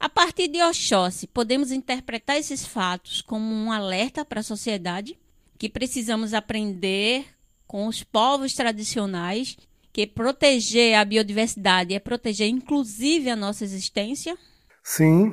A 0.00 0.08
partir 0.08 0.48
de 0.48 0.60
Oxóssi, 0.62 1.28
podemos 1.28 1.70
interpretar 1.70 2.38
esses 2.38 2.66
fatos 2.66 3.22
como 3.22 3.54
um 3.54 3.70
alerta 3.70 4.24
para 4.24 4.40
a 4.40 4.42
sociedade 4.42 5.16
que 5.56 5.68
precisamos 5.68 6.34
aprender 6.34 7.26
com 7.64 7.86
os 7.86 8.02
povos 8.02 8.52
tradicionais 8.54 9.56
que 9.92 10.06
proteger 10.06 10.96
a 10.96 11.04
biodiversidade 11.04 11.94
é 11.94 12.00
proteger 12.00 12.48
inclusive 12.48 13.30
a 13.30 13.36
nossa 13.36 13.62
existência? 13.62 14.36
Sim, 14.82 15.32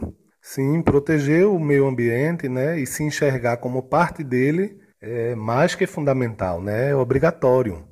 Sim, 0.49 0.81
proteger 0.81 1.45
o 1.45 1.59
meio 1.59 1.85
ambiente 1.85 2.47
né, 2.47 2.79
e 2.79 2.87
se 2.87 3.03
enxergar 3.03 3.57
como 3.57 3.83
parte 3.83 4.23
dele 4.23 4.79
é 5.01 5.35
mais 5.35 5.75
que 5.75 5.85
fundamental, 5.85 6.61
né, 6.61 6.91
é 6.91 6.95
obrigatório. 6.95 7.85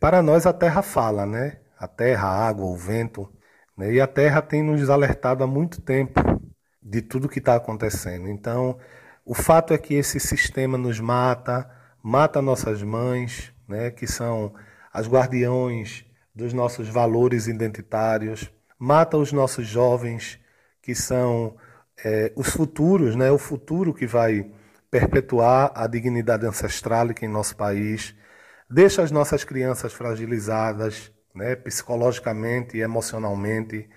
Para 0.00 0.22
nós 0.22 0.46
a 0.46 0.54
terra 0.54 0.80
fala, 0.80 1.26
né? 1.26 1.58
A 1.78 1.86
terra, 1.86 2.28
a 2.28 2.48
água, 2.48 2.64
o 2.64 2.74
vento. 2.74 3.30
Né, 3.76 3.92
e 3.92 4.00
a 4.00 4.06
terra 4.06 4.40
tem 4.40 4.62
nos 4.62 4.88
alertado 4.88 5.44
há 5.44 5.46
muito 5.46 5.82
tempo 5.82 6.18
de 6.82 7.02
tudo 7.02 7.28
que 7.28 7.40
está 7.40 7.56
acontecendo. 7.56 8.26
Então, 8.26 8.78
o 9.22 9.34
fato 9.34 9.74
é 9.74 9.78
que 9.78 9.92
esse 9.92 10.18
sistema 10.18 10.78
nos 10.78 10.98
mata, 10.98 11.70
mata 12.02 12.40
nossas 12.40 12.82
mães, 12.82 13.52
né, 13.68 13.90
que 13.90 14.06
são 14.06 14.54
as 14.90 15.06
guardiões 15.06 16.06
dos 16.34 16.54
nossos 16.54 16.88
valores 16.88 17.48
identitários, 17.48 18.50
mata 18.78 19.18
os 19.18 19.30
nossos 19.30 19.66
jovens, 19.66 20.40
que 20.80 20.94
são 20.94 21.54
é, 22.04 22.32
os 22.36 22.48
futuros, 22.48 23.16
né, 23.16 23.30
o 23.30 23.38
futuro 23.38 23.94
que 23.94 24.06
vai 24.06 24.50
perpetuar 24.90 25.72
a 25.74 25.86
dignidade 25.86 26.46
ancestral 26.46 27.08
em 27.22 27.28
nosso 27.28 27.56
país, 27.56 28.14
deixa 28.68 29.02
as 29.02 29.10
nossas 29.10 29.44
crianças 29.44 29.92
fragilizadas 29.92 31.12
né, 31.34 31.56
psicologicamente 31.56 32.76
e 32.76 32.80
emocionalmente, 32.80 33.88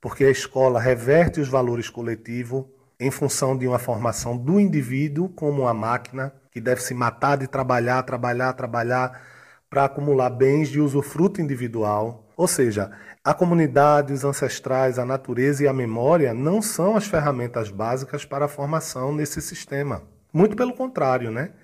porque 0.00 0.24
a 0.24 0.30
escola 0.30 0.80
reverte 0.80 1.40
os 1.40 1.48
valores 1.48 1.88
coletivos 1.88 2.66
em 3.00 3.10
função 3.10 3.56
de 3.56 3.66
uma 3.66 3.78
formação 3.78 4.36
do 4.36 4.60
indivíduo 4.60 5.28
como 5.30 5.62
uma 5.62 5.74
máquina 5.74 6.32
que 6.50 6.60
deve 6.60 6.82
se 6.82 6.94
matar 6.94 7.36
de 7.36 7.46
trabalhar, 7.46 8.02
trabalhar, 8.02 8.52
trabalhar 8.52 9.33
para 9.74 9.86
acumular 9.86 10.30
bens 10.30 10.68
de 10.68 10.80
usufruto 10.80 11.40
individual. 11.40 12.30
Ou 12.36 12.46
seja, 12.46 12.92
a 13.24 13.34
comunidade, 13.34 14.12
os 14.12 14.24
ancestrais, 14.24 15.00
a 15.00 15.04
natureza 15.04 15.64
e 15.64 15.66
a 15.66 15.72
memória 15.72 16.32
não 16.32 16.62
são 16.62 16.94
as 16.94 17.08
ferramentas 17.08 17.70
básicas 17.70 18.24
para 18.24 18.44
a 18.44 18.48
formação 18.48 19.12
nesse 19.12 19.42
sistema. 19.42 20.04
Muito 20.32 20.54
pelo 20.54 20.74
contrário, 20.74 21.28
né? 21.28 21.54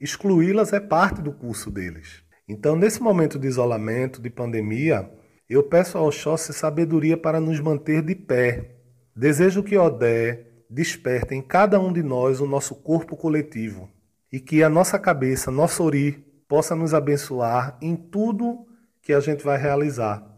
Excluí-las 0.00 0.72
é 0.72 0.80
parte 0.80 1.20
do 1.20 1.30
curso 1.30 1.70
deles. 1.70 2.22
Então, 2.48 2.74
nesse 2.74 3.02
momento 3.02 3.38
de 3.38 3.46
isolamento, 3.46 4.22
de 4.22 4.30
pandemia, 4.30 5.06
eu 5.46 5.62
peço 5.62 5.98
ao 5.98 6.06
Oxóssi 6.06 6.54
sabedoria 6.54 7.18
para 7.18 7.38
nos 7.38 7.60
manter 7.60 8.00
de 8.00 8.14
pé. 8.14 8.76
Desejo 9.14 9.62
que 9.62 9.76
Odé 9.76 10.46
desperte 10.70 11.34
em 11.34 11.42
cada 11.42 11.78
um 11.78 11.92
de 11.92 12.02
nós 12.02 12.40
o 12.40 12.46
nosso 12.46 12.74
corpo 12.76 13.14
coletivo 13.14 13.90
e 14.32 14.40
que 14.40 14.62
a 14.62 14.70
nossa 14.70 14.98
cabeça, 14.98 15.50
nosso 15.50 15.84
ori, 15.84 16.27
possa 16.48 16.74
nos 16.74 16.94
abençoar 16.94 17.76
em 17.80 17.94
tudo 17.94 18.66
que 19.02 19.12
a 19.12 19.20
gente 19.20 19.44
vai 19.44 19.58
realizar 19.58 20.28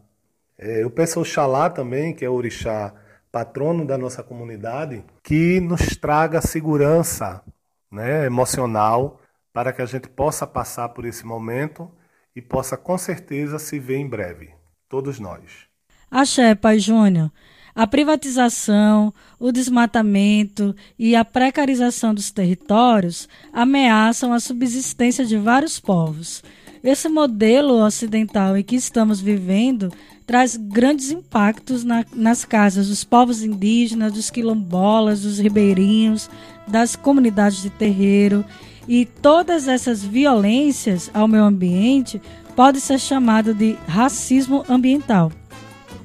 é, 0.62 0.82
eu 0.82 0.90
peço 0.90 1.18
ao 1.18 1.24
Xalá 1.24 1.70
também, 1.70 2.14
que 2.14 2.22
é 2.22 2.28
o 2.28 2.34
orixá 2.34 2.92
patrono 3.32 3.86
da 3.86 3.96
nossa 3.96 4.22
comunidade, 4.22 5.02
que 5.22 5.58
nos 5.58 5.96
traga 5.96 6.42
segurança 6.42 7.42
né, 7.90 8.26
emocional 8.26 9.18
para 9.54 9.72
que 9.72 9.80
a 9.80 9.86
gente 9.86 10.06
possa 10.06 10.46
passar 10.46 10.90
por 10.90 11.06
esse 11.06 11.24
momento 11.24 11.90
e 12.36 12.42
possa 12.42 12.76
com 12.76 12.98
certeza 12.98 13.58
se 13.58 13.78
ver 13.78 13.96
em 13.96 14.06
breve, 14.06 14.50
todos 14.86 15.18
nós. 15.18 15.66
Axé, 16.10 16.54
Pai 16.54 16.78
Júnior. 16.78 17.32
A 17.80 17.86
privatização, 17.86 19.10
o 19.38 19.50
desmatamento 19.50 20.76
e 20.98 21.16
a 21.16 21.24
precarização 21.24 22.12
dos 22.12 22.30
territórios 22.30 23.26
ameaçam 23.54 24.34
a 24.34 24.38
subsistência 24.38 25.24
de 25.24 25.38
vários 25.38 25.80
povos. 25.80 26.44
Esse 26.84 27.08
modelo 27.08 27.82
ocidental 27.82 28.54
em 28.54 28.62
que 28.62 28.76
estamos 28.76 29.18
vivendo 29.18 29.90
traz 30.26 30.58
grandes 30.58 31.10
impactos 31.10 31.82
na, 31.82 32.04
nas 32.14 32.44
casas 32.44 32.88
dos 32.88 33.02
povos 33.02 33.42
indígenas, 33.42 34.12
dos 34.12 34.28
quilombolas, 34.28 35.22
dos 35.22 35.38
ribeirinhos, 35.38 36.28
das 36.68 36.94
comunidades 36.94 37.62
de 37.62 37.70
terreiro. 37.70 38.44
E 38.86 39.06
todas 39.06 39.66
essas 39.66 40.04
violências 40.04 41.10
ao 41.14 41.26
meio 41.26 41.44
ambiente 41.44 42.20
podem 42.54 42.78
ser 42.78 43.00
chamadas 43.00 43.56
de 43.56 43.74
racismo 43.88 44.66
ambiental. 44.68 45.32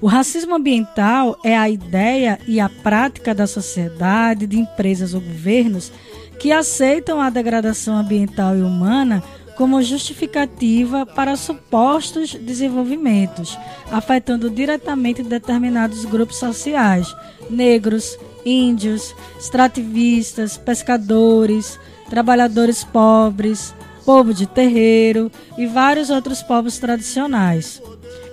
O 0.01 0.07
racismo 0.07 0.55
ambiental 0.55 1.37
é 1.43 1.57
a 1.57 1.69
ideia 1.69 2.39
e 2.47 2.59
a 2.59 2.69
prática 2.69 3.33
da 3.33 3.47
sociedade, 3.47 4.45
de 4.45 4.59
empresas 4.59 5.13
ou 5.13 5.21
governos 5.21 5.91
que 6.39 6.51
aceitam 6.51 7.21
a 7.21 7.29
degradação 7.29 7.95
ambiental 7.95 8.55
e 8.57 8.61
humana 8.61 9.23
como 9.55 9.81
justificativa 9.81 11.05
para 11.05 11.37
supostos 11.37 12.35
desenvolvimentos, 12.35 13.57
afetando 13.89 14.49
diretamente 14.49 15.23
determinados 15.23 16.03
grupos 16.03 16.37
sociais, 16.37 17.15
negros, 17.49 18.19
índios, 18.45 19.15
extrativistas, 19.39 20.57
pescadores, 20.57 21.79
trabalhadores 22.09 22.83
pobres, 22.83 23.73
povo 24.05 24.33
de 24.33 24.45
terreiro 24.45 25.31
e 25.57 25.65
vários 25.65 26.09
outros 26.09 26.43
povos 26.43 26.77
tradicionais. 26.77 27.81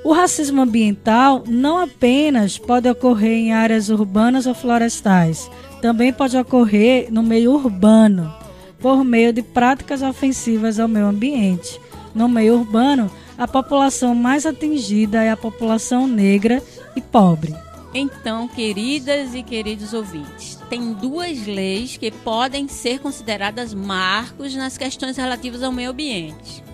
O 0.05 0.13
racismo 0.13 0.63
ambiental 0.63 1.45
não 1.47 1.79
apenas 1.79 2.59
pode 2.59 2.89
ocorrer 2.89 3.39
em 3.39 3.53
áreas 3.53 3.89
urbanas 3.89 4.47
ou 4.47 4.55
florestais, 4.55 5.49
também 5.81 6.13
pode 6.13 6.37
ocorrer 6.37 7.07
no 7.13 7.23
meio 7.23 7.53
urbano 7.53 8.35
por 8.81 9.05
meio 9.05 9.33
de 9.33 9.43
práticas 9.43 10.03
ofensivas 10.03 10.81
ao 10.81 10.89
meio 10.89 11.07
ambiente. 11.07 11.81
No 12.13 12.29
meio 12.29 12.59
urbano, 12.59 13.09
a 13.39 13.47
população 13.47 14.13
mais 14.13 14.45
atingida 14.45 15.23
é 15.23 15.31
a 15.31 15.37
população 15.37 16.09
negra 16.09 16.61
e 16.97 17.01
pobre. 17.01 17.55
Então, 17.95 18.49
queridas 18.49 19.35
e 19.35 19.43
queridos 19.43 19.93
ouvintes, 19.93 20.59
tem 20.69 20.93
duas 20.95 21.47
leis 21.47 21.97
que 21.97 22.11
podem 22.11 22.67
ser 22.67 22.99
consideradas 22.99 23.73
marcos 23.73 24.55
nas 24.57 24.77
questões 24.77 25.17
relativas 25.17 25.63
ao 25.63 25.71
meio 25.71 25.91
ambiente. 25.91 26.65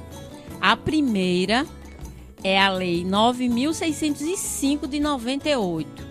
A 0.60 0.76
primeira 0.76 1.66
é 2.42 2.60
a 2.60 2.70
Lei 2.70 3.04
9605 3.04 4.86
de 4.86 5.00
98, 5.00 6.06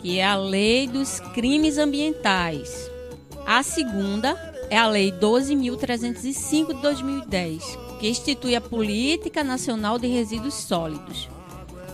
que 0.00 0.18
é 0.18 0.24
a 0.24 0.36
Lei 0.36 0.86
dos 0.86 1.20
Crimes 1.34 1.78
Ambientais. 1.78 2.90
A 3.46 3.62
segunda 3.62 4.36
é 4.70 4.76
a 4.76 4.86
Lei 4.86 5.12
12.305 5.12 6.74
de 6.74 6.82
2010, 6.82 7.78
que 8.00 8.08
institui 8.08 8.56
a 8.56 8.60
Política 8.60 9.44
Nacional 9.44 9.98
de 9.98 10.06
Resíduos 10.08 10.54
Sólidos. 10.54 11.28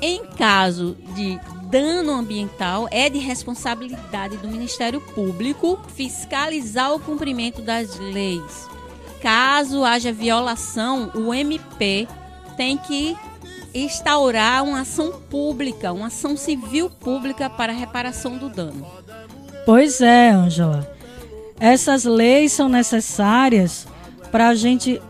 Em 0.00 0.24
caso 0.24 0.96
de 1.14 1.38
dano 1.70 2.12
ambiental 2.12 2.88
é 2.90 3.08
de 3.08 3.18
responsabilidade 3.18 4.36
do 4.38 4.48
Ministério 4.48 5.00
Público 5.00 5.78
fiscalizar 5.94 6.92
o 6.94 6.98
cumprimento 6.98 7.60
das 7.62 7.98
leis. 7.98 8.68
Caso 9.20 9.84
haja 9.84 10.10
violação, 10.10 11.12
o 11.14 11.34
MP 11.34 12.08
tem 12.56 12.78
que 12.78 13.16
instaurar 13.74 14.64
uma 14.64 14.80
ação 14.80 15.12
pública, 15.30 15.92
uma 15.92 16.08
ação 16.08 16.36
civil 16.36 16.90
pública 16.90 17.48
para 17.48 17.72
reparação 17.72 18.36
do 18.36 18.48
dano. 18.48 18.86
Pois 19.64 20.00
é, 20.00 20.30
Ângela. 20.30 20.90
Essas 21.58 22.04
leis 22.04 22.52
são 22.52 22.68
necessárias 22.68 23.86
para 24.30 24.48
a 24.48 24.54
gente 24.54 25.00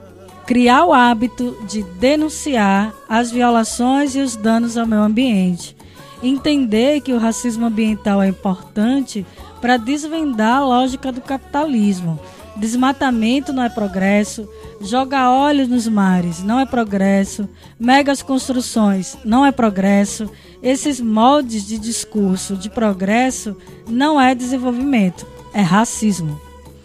criar 0.46 0.85
o 0.85 0.92
hábito 0.92 1.57
de 1.68 1.83
denunciar 1.83 2.92
as 3.09 3.31
violações 3.31 4.16
e 4.16 4.20
os 4.20 4.35
danos 4.35 4.77
ao 4.77 4.87
meio 4.87 5.03
ambiente. 5.03 5.77
Entender 6.23 7.01
que 7.01 7.12
o 7.12 7.18
racismo 7.18 7.66
ambiental 7.66 8.20
é 8.20 8.29
importante 8.29 9.25
para 9.61 9.77
desvendar 9.77 10.59
a 10.59 10.64
lógica 10.64 11.12
do 11.12 11.20
capitalismo. 11.20 12.18
Desmatamento 12.61 13.55
não 13.55 13.62
é 13.62 13.70
progresso, 13.70 14.46
jogar 14.83 15.31
óleo 15.31 15.66
nos 15.66 15.88
mares 15.88 16.42
não 16.42 16.61
é 16.61 16.66
progresso, 16.66 17.49
megas 17.79 18.23
construções 18.23 19.16
não 19.25 19.46
é 19.46 19.51
progresso, 19.51 20.31
esses 20.62 21.01
moldes 21.01 21.66
de 21.66 21.79
discurso 21.79 22.57
de 22.57 22.68
progresso 22.68 23.57
não 23.88 24.20
é 24.20 24.35
desenvolvimento, 24.35 25.27
é 25.55 25.62
racismo. 25.62 26.38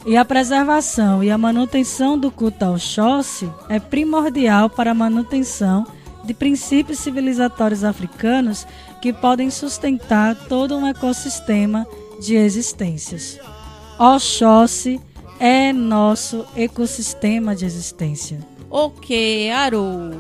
E 0.05 0.15
a 0.15 0.23
preservação 0.23 1.21
e 1.21 1.29
a 1.29 1.38
manutenção 1.38 2.17
do 2.17 2.31
culto 2.31 2.63
ao 2.63 2.79
Xóssi 2.79 3.51
é 3.67 3.77
primordial 3.77 4.69
para 4.69 4.91
a 4.91 4.95
manutenção 4.95 5.85
de 6.23 6.33
princípios 6.33 6.99
civilizatórios 6.99 7.83
africanos 7.83 8.65
que 9.01 9.11
podem 9.11 9.49
sustentar 9.49 10.35
todo 10.47 10.77
um 10.77 10.88
ecossistema 10.88 11.85
de 12.21 12.35
existências. 12.35 13.38
Oxóssi 13.99 15.01
é 15.39 15.74
nosso 15.74 16.45
ecossistema 16.56 17.56
de 17.56 17.65
existência. 17.65 18.39
Ok, 18.69 19.52
Aru. 19.52 20.12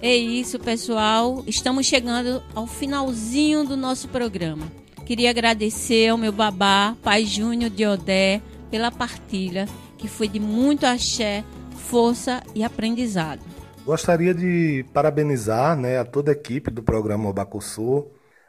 É 0.00 0.14
isso, 0.14 0.58
pessoal. 0.58 1.44
Estamos 1.46 1.86
chegando 1.86 2.42
ao 2.54 2.66
finalzinho 2.66 3.64
do 3.64 3.76
nosso 3.76 4.08
programa. 4.08 4.66
Queria 5.06 5.30
agradecer 5.30 6.08
ao 6.08 6.18
meu 6.18 6.32
babá, 6.32 6.96
Pai 7.02 7.24
Júnior 7.24 7.70
de 7.70 7.86
Odé, 7.86 8.40
pela 8.70 8.90
partilha, 8.90 9.68
que 9.98 10.08
foi 10.08 10.26
de 10.26 10.40
muito 10.40 10.84
axé, 10.84 11.44
força 11.76 12.42
e 12.54 12.64
aprendizado. 12.64 13.40
Gostaria 13.84 14.32
de 14.32 14.84
parabenizar 14.92 15.76
né, 15.76 15.98
a 15.98 16.04
toda 16.04 16.30
a 16.30 16.34
equipe 16.34 16.70
do 16.70 16.82
programa 16.82 17.28
Obacuçu, 17.28 18.06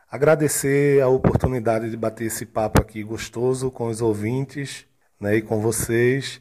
agradecer 0.10 1.02
a 1.02 1.08
oportunidade 1.08 1.90
de 1.90 1.98
bater 1.98 2.26
esse 2.26 2.46
papo 2.46 2.80
aqui 2.80 3.04
gostoso 3.04 3.72
com 3.72 3.88
os 3.88 4.00
ouvintes 4.00 4.86
né, 5.24 5.38
e 5.38 5.42
com 5.42 5.60
vocês. 5.60 6.40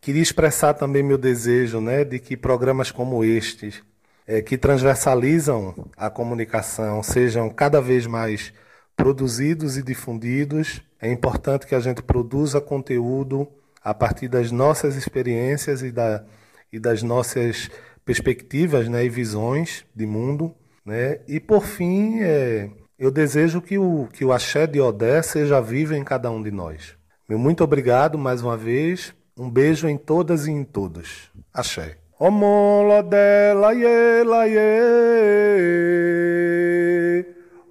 Queria 0.00 0.22
expressar 0.22 0.74
também 0.74 1.02
meu 1.02 1.18
desejo 1.18 1.80
né, 1.80 2.04
de 2.04 2.20
que 2.20 2.36
programas 2.36 2.92
como 2.92 3.24
estes, 3.24 3.82
é, 4.26 4.40
que 4.40 4.56
transversalizam 4.56 5.74
a 5.96 6.08
comunicação, 6.08 7.02
sejam 7.02 7.50
cada 7.50 7.80
vez 7.80 8.06
mais 8.06 8.52
produzidos 8.96 9.76
e 9.76 9.82
difundidos 9.82 10.82
é 11.00 11.10
importante 11.10 11.66
que 11.66 11.74
a 11.74 11.80
gente 11.80 12.02
produza 12.02 12.60
conteúdo 12.60 13.48
a 13.82 13.94
partir 13.94 14.26
das 14.26 14.50
nossas 14.50 14.96
experiências 14.96 15.82
e, 15.82 15.92
da, 15.92 16.24
e 16.72 16.78
das 16.78 17.02
nossas 17.02 17.70
perspectivas 18.04 18.88
né, 18.88 19.04
e 19.04 19.08
visões 19.08 19.84
de 19.94 20.06
mundo. 20.06 20.54
Né? 20.84 21.20
E, 21.28 21.38
por 21.38 21.64
fim, 21.64 22.20
é, 22.20 22.68
eu 22.98 23.12
desejo 23.12 23.62
que 23.62 23.78
o, 23.78 24.08
que 24.12 24.24
o 24.24 24.32
axé 24.32 24.66
de 24.66 24.80
Odé 24.80 25.22
seja 25.22 25.60
vivo 25.60 25.94
em 25.94 26.02
cada 26.02 26.30
um 26.30 26.42
de 26.42 26.50
nós. 26.50 26.97
Muito 27.36 27.62
obrigado 27.62 28.16
mais 28.16 28.42
uma 28.42 28.56
vez. 28.56 29.12
Um 29.36 29.50
beijo 29.50 29.86
em 29.86 29.98
todas 29.98 30.46
e 30.46 30.50
em 30.50 30.64
todos. 30.64 31.30
Axé. 31.52 31.98
Omolodé, 32.18 33.52
laie, 33.54 34.24
laie. 34.24 35.28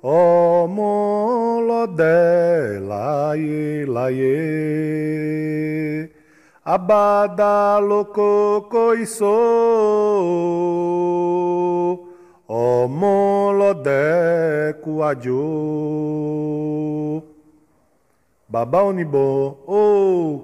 Omo 0.01 1.59
lodé, 1.67 2.79
laie, 2.79 3.85
laie. 3.85 4.27
Abada 6.63 7.79
loco 7.79 8.67
coiso. 8.69 9.25
Omo 12.47 13.51
lodé, 13.51 14.75
cuadio. 14.81 16.46
Baba 18.57 18.81
Onibo, 18.81 19.55
oh. 19.67 20.41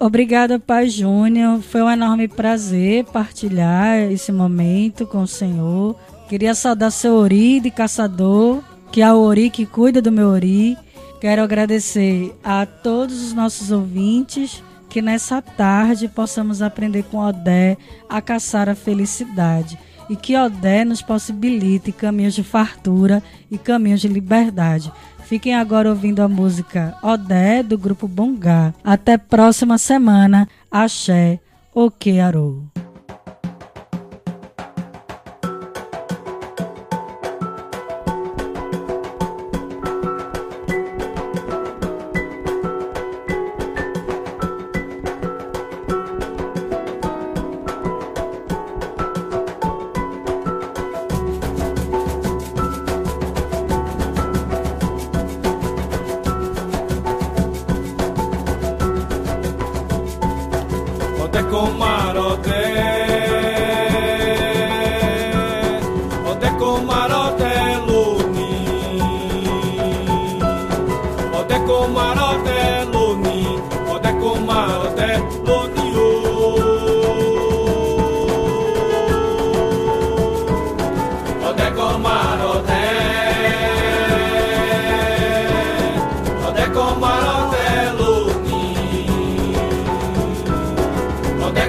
Obrigada, 0.00 0.58
Pai 0.58 0.88
Júnior. 0.88 1.60
Foi 1.60 1.82
um 1.82 1.90
enorme 1.90 2.26
prazer 2.26 3.04
partilhar 3.04 3.98
esse 4.10 4.32
momento 4.32 5.06
com 5.06 5.20
o 5.24 5.26
Senhor. 5.26 5.94
Queria 6.26 6.54
saudar 6.54 6.90
seu 6.90 7.16
Ori 7.16 7.60
de 7.60 7.70
caçador, 7.70 8.62
que 8.90 9.02
é 9.02 9.12
o 9.12 9.18
Ori 9.18 9.50
que 9.50 9.66
cuida 9.66 10.00
do 10.00 10.10
meu 10.10 10.28
Ori. 10.28 10.74
Quero 11.20 11.42
agradecer 11.42 12.34
a 12.42 12.64
todos 12.64 13.22
os 13.22 13.34
nossos 13.34 13.70
ouvintes 13.70 14.64
que 14.88 15.02
nessa 15.02 15.42
tarde 15.42 16.08
possamos 16.08 16.62
aprender 16.62 17.02
com 17.10 17.18
Odé 17.18 17.76
a 18.08 18.22
caçar 18.22 18.70
a 18.70 18.74
felicidade 18.74 19.78
e 20.08 20.16
que 20.16 20.36
Odé 20.36 20.84
nos 20.84 21.02
possibilite 21.02 21.92
caminhos 21.92 22.34
de 22.34 22.42
fartura 22.42 23.22
e 23.50 23.58
caminhos 23.58 24.00
de 24.00 24.08
liberdade. 24.08 24.92
Fiquem 25.24 25.54
agora 25.54 25.90
ouvindo 25.90 26.22
a 26.22 26.28
música 26.28 26.96
Odé 27.02 27.62
do 27.62 27.76
grupo 27.76 28.08
Bongá. 28.08 28.72
Até 28.82 29.18
próxima 29.18 29.76
semana. 29.76 30.48
Axé, 30.70 31.38
Okearou. 31.74 32.77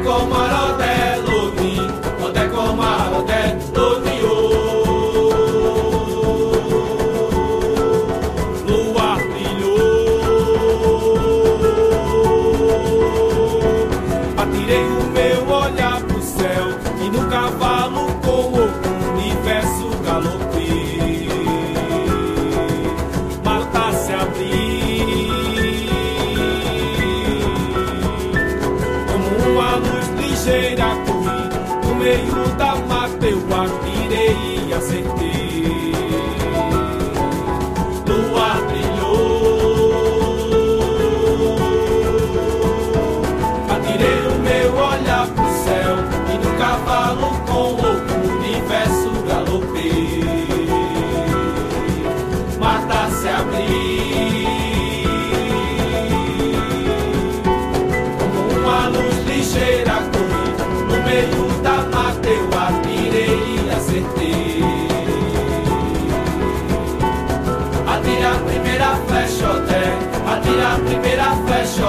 Mata 0.05 0.68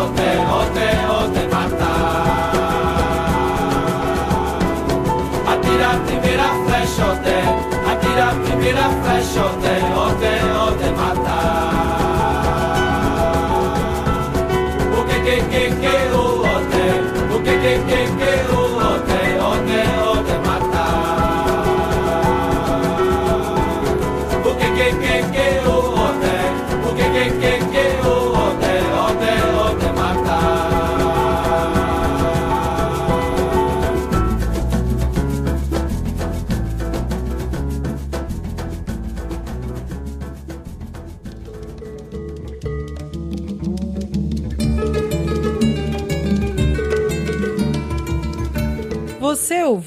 ote, 0.04 0.28
ote, 0.60 0.86
ote 1.20 1.42
matar. 1.52 2.52
Atira 5.52 5.86
a 5.90 5.98
primeira 6.06 6.48
flecha, 6.64 7.04
ote, 7.12 7.36
atira 7.90 8.24
a 8.30 8.34
primeira 8.44 8.84
flecha, 9.02 9.40
ote, 9.46 9.74
ote, 10.06 10.10
ote 10.10 10.19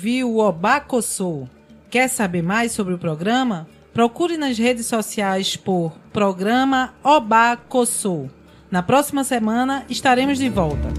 Ouviu 0.03 0.31
o 0.31 0.39
Obacossô? 0.39 1.47
Quer 1.89 2.09
saber 2.09 2.41
mais 2.41 2.73
sobre 2.73 2.93
o 2.93 2.97
programa? 2.97 3.65
Procure 3.93 4.35
nas 4.35 4.57
redes 4.57 4.85
sociais 4.85 5.55
por 5.55 5.93
Programa 6.11 6.93
Obacossô. 7.01 8.25
Na 8.69 8.83
próxima 8.83 9.23
semana 9.23 9.85
estaremos 9.89 10.37
de 10.37 10.49
volta. 10.49 10.89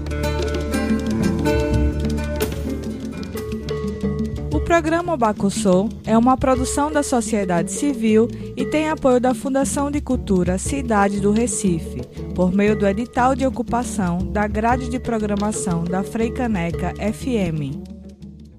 O 4.51 4.59
programa 4.61 5.13
Obacussô 5.13 5.87
é 6.03 6.17
uma 6.17 6.35
produção 6.35 6.91
da 6.91 7.03
sociedade 7.03 7.71
civil 7.71 8.27
e 8.57 8.65
tem 8.65 8.89
apoio 8.89 9.19
da 9.19 9.35
Fundação 9.35 9.91
de 9.91 10.01
Cultura 10.01 10.57
Cidade 10.57 11.19
do 11.19 11.31
Recife, 11.31 12.01
por 12.33 12.51
meio 12.51 12.75
do 12.75 12.87
edital 12.87 13.35
de 13.35 13.45
ocupação 13.45 14.17
da 14.17 14.47
grade 14.47 14.89
de 14.89 14.97
programação 14.97 15.83
da 15.83 16.01
Freicaneca 16.01 16.91
FM. 16.95 17.94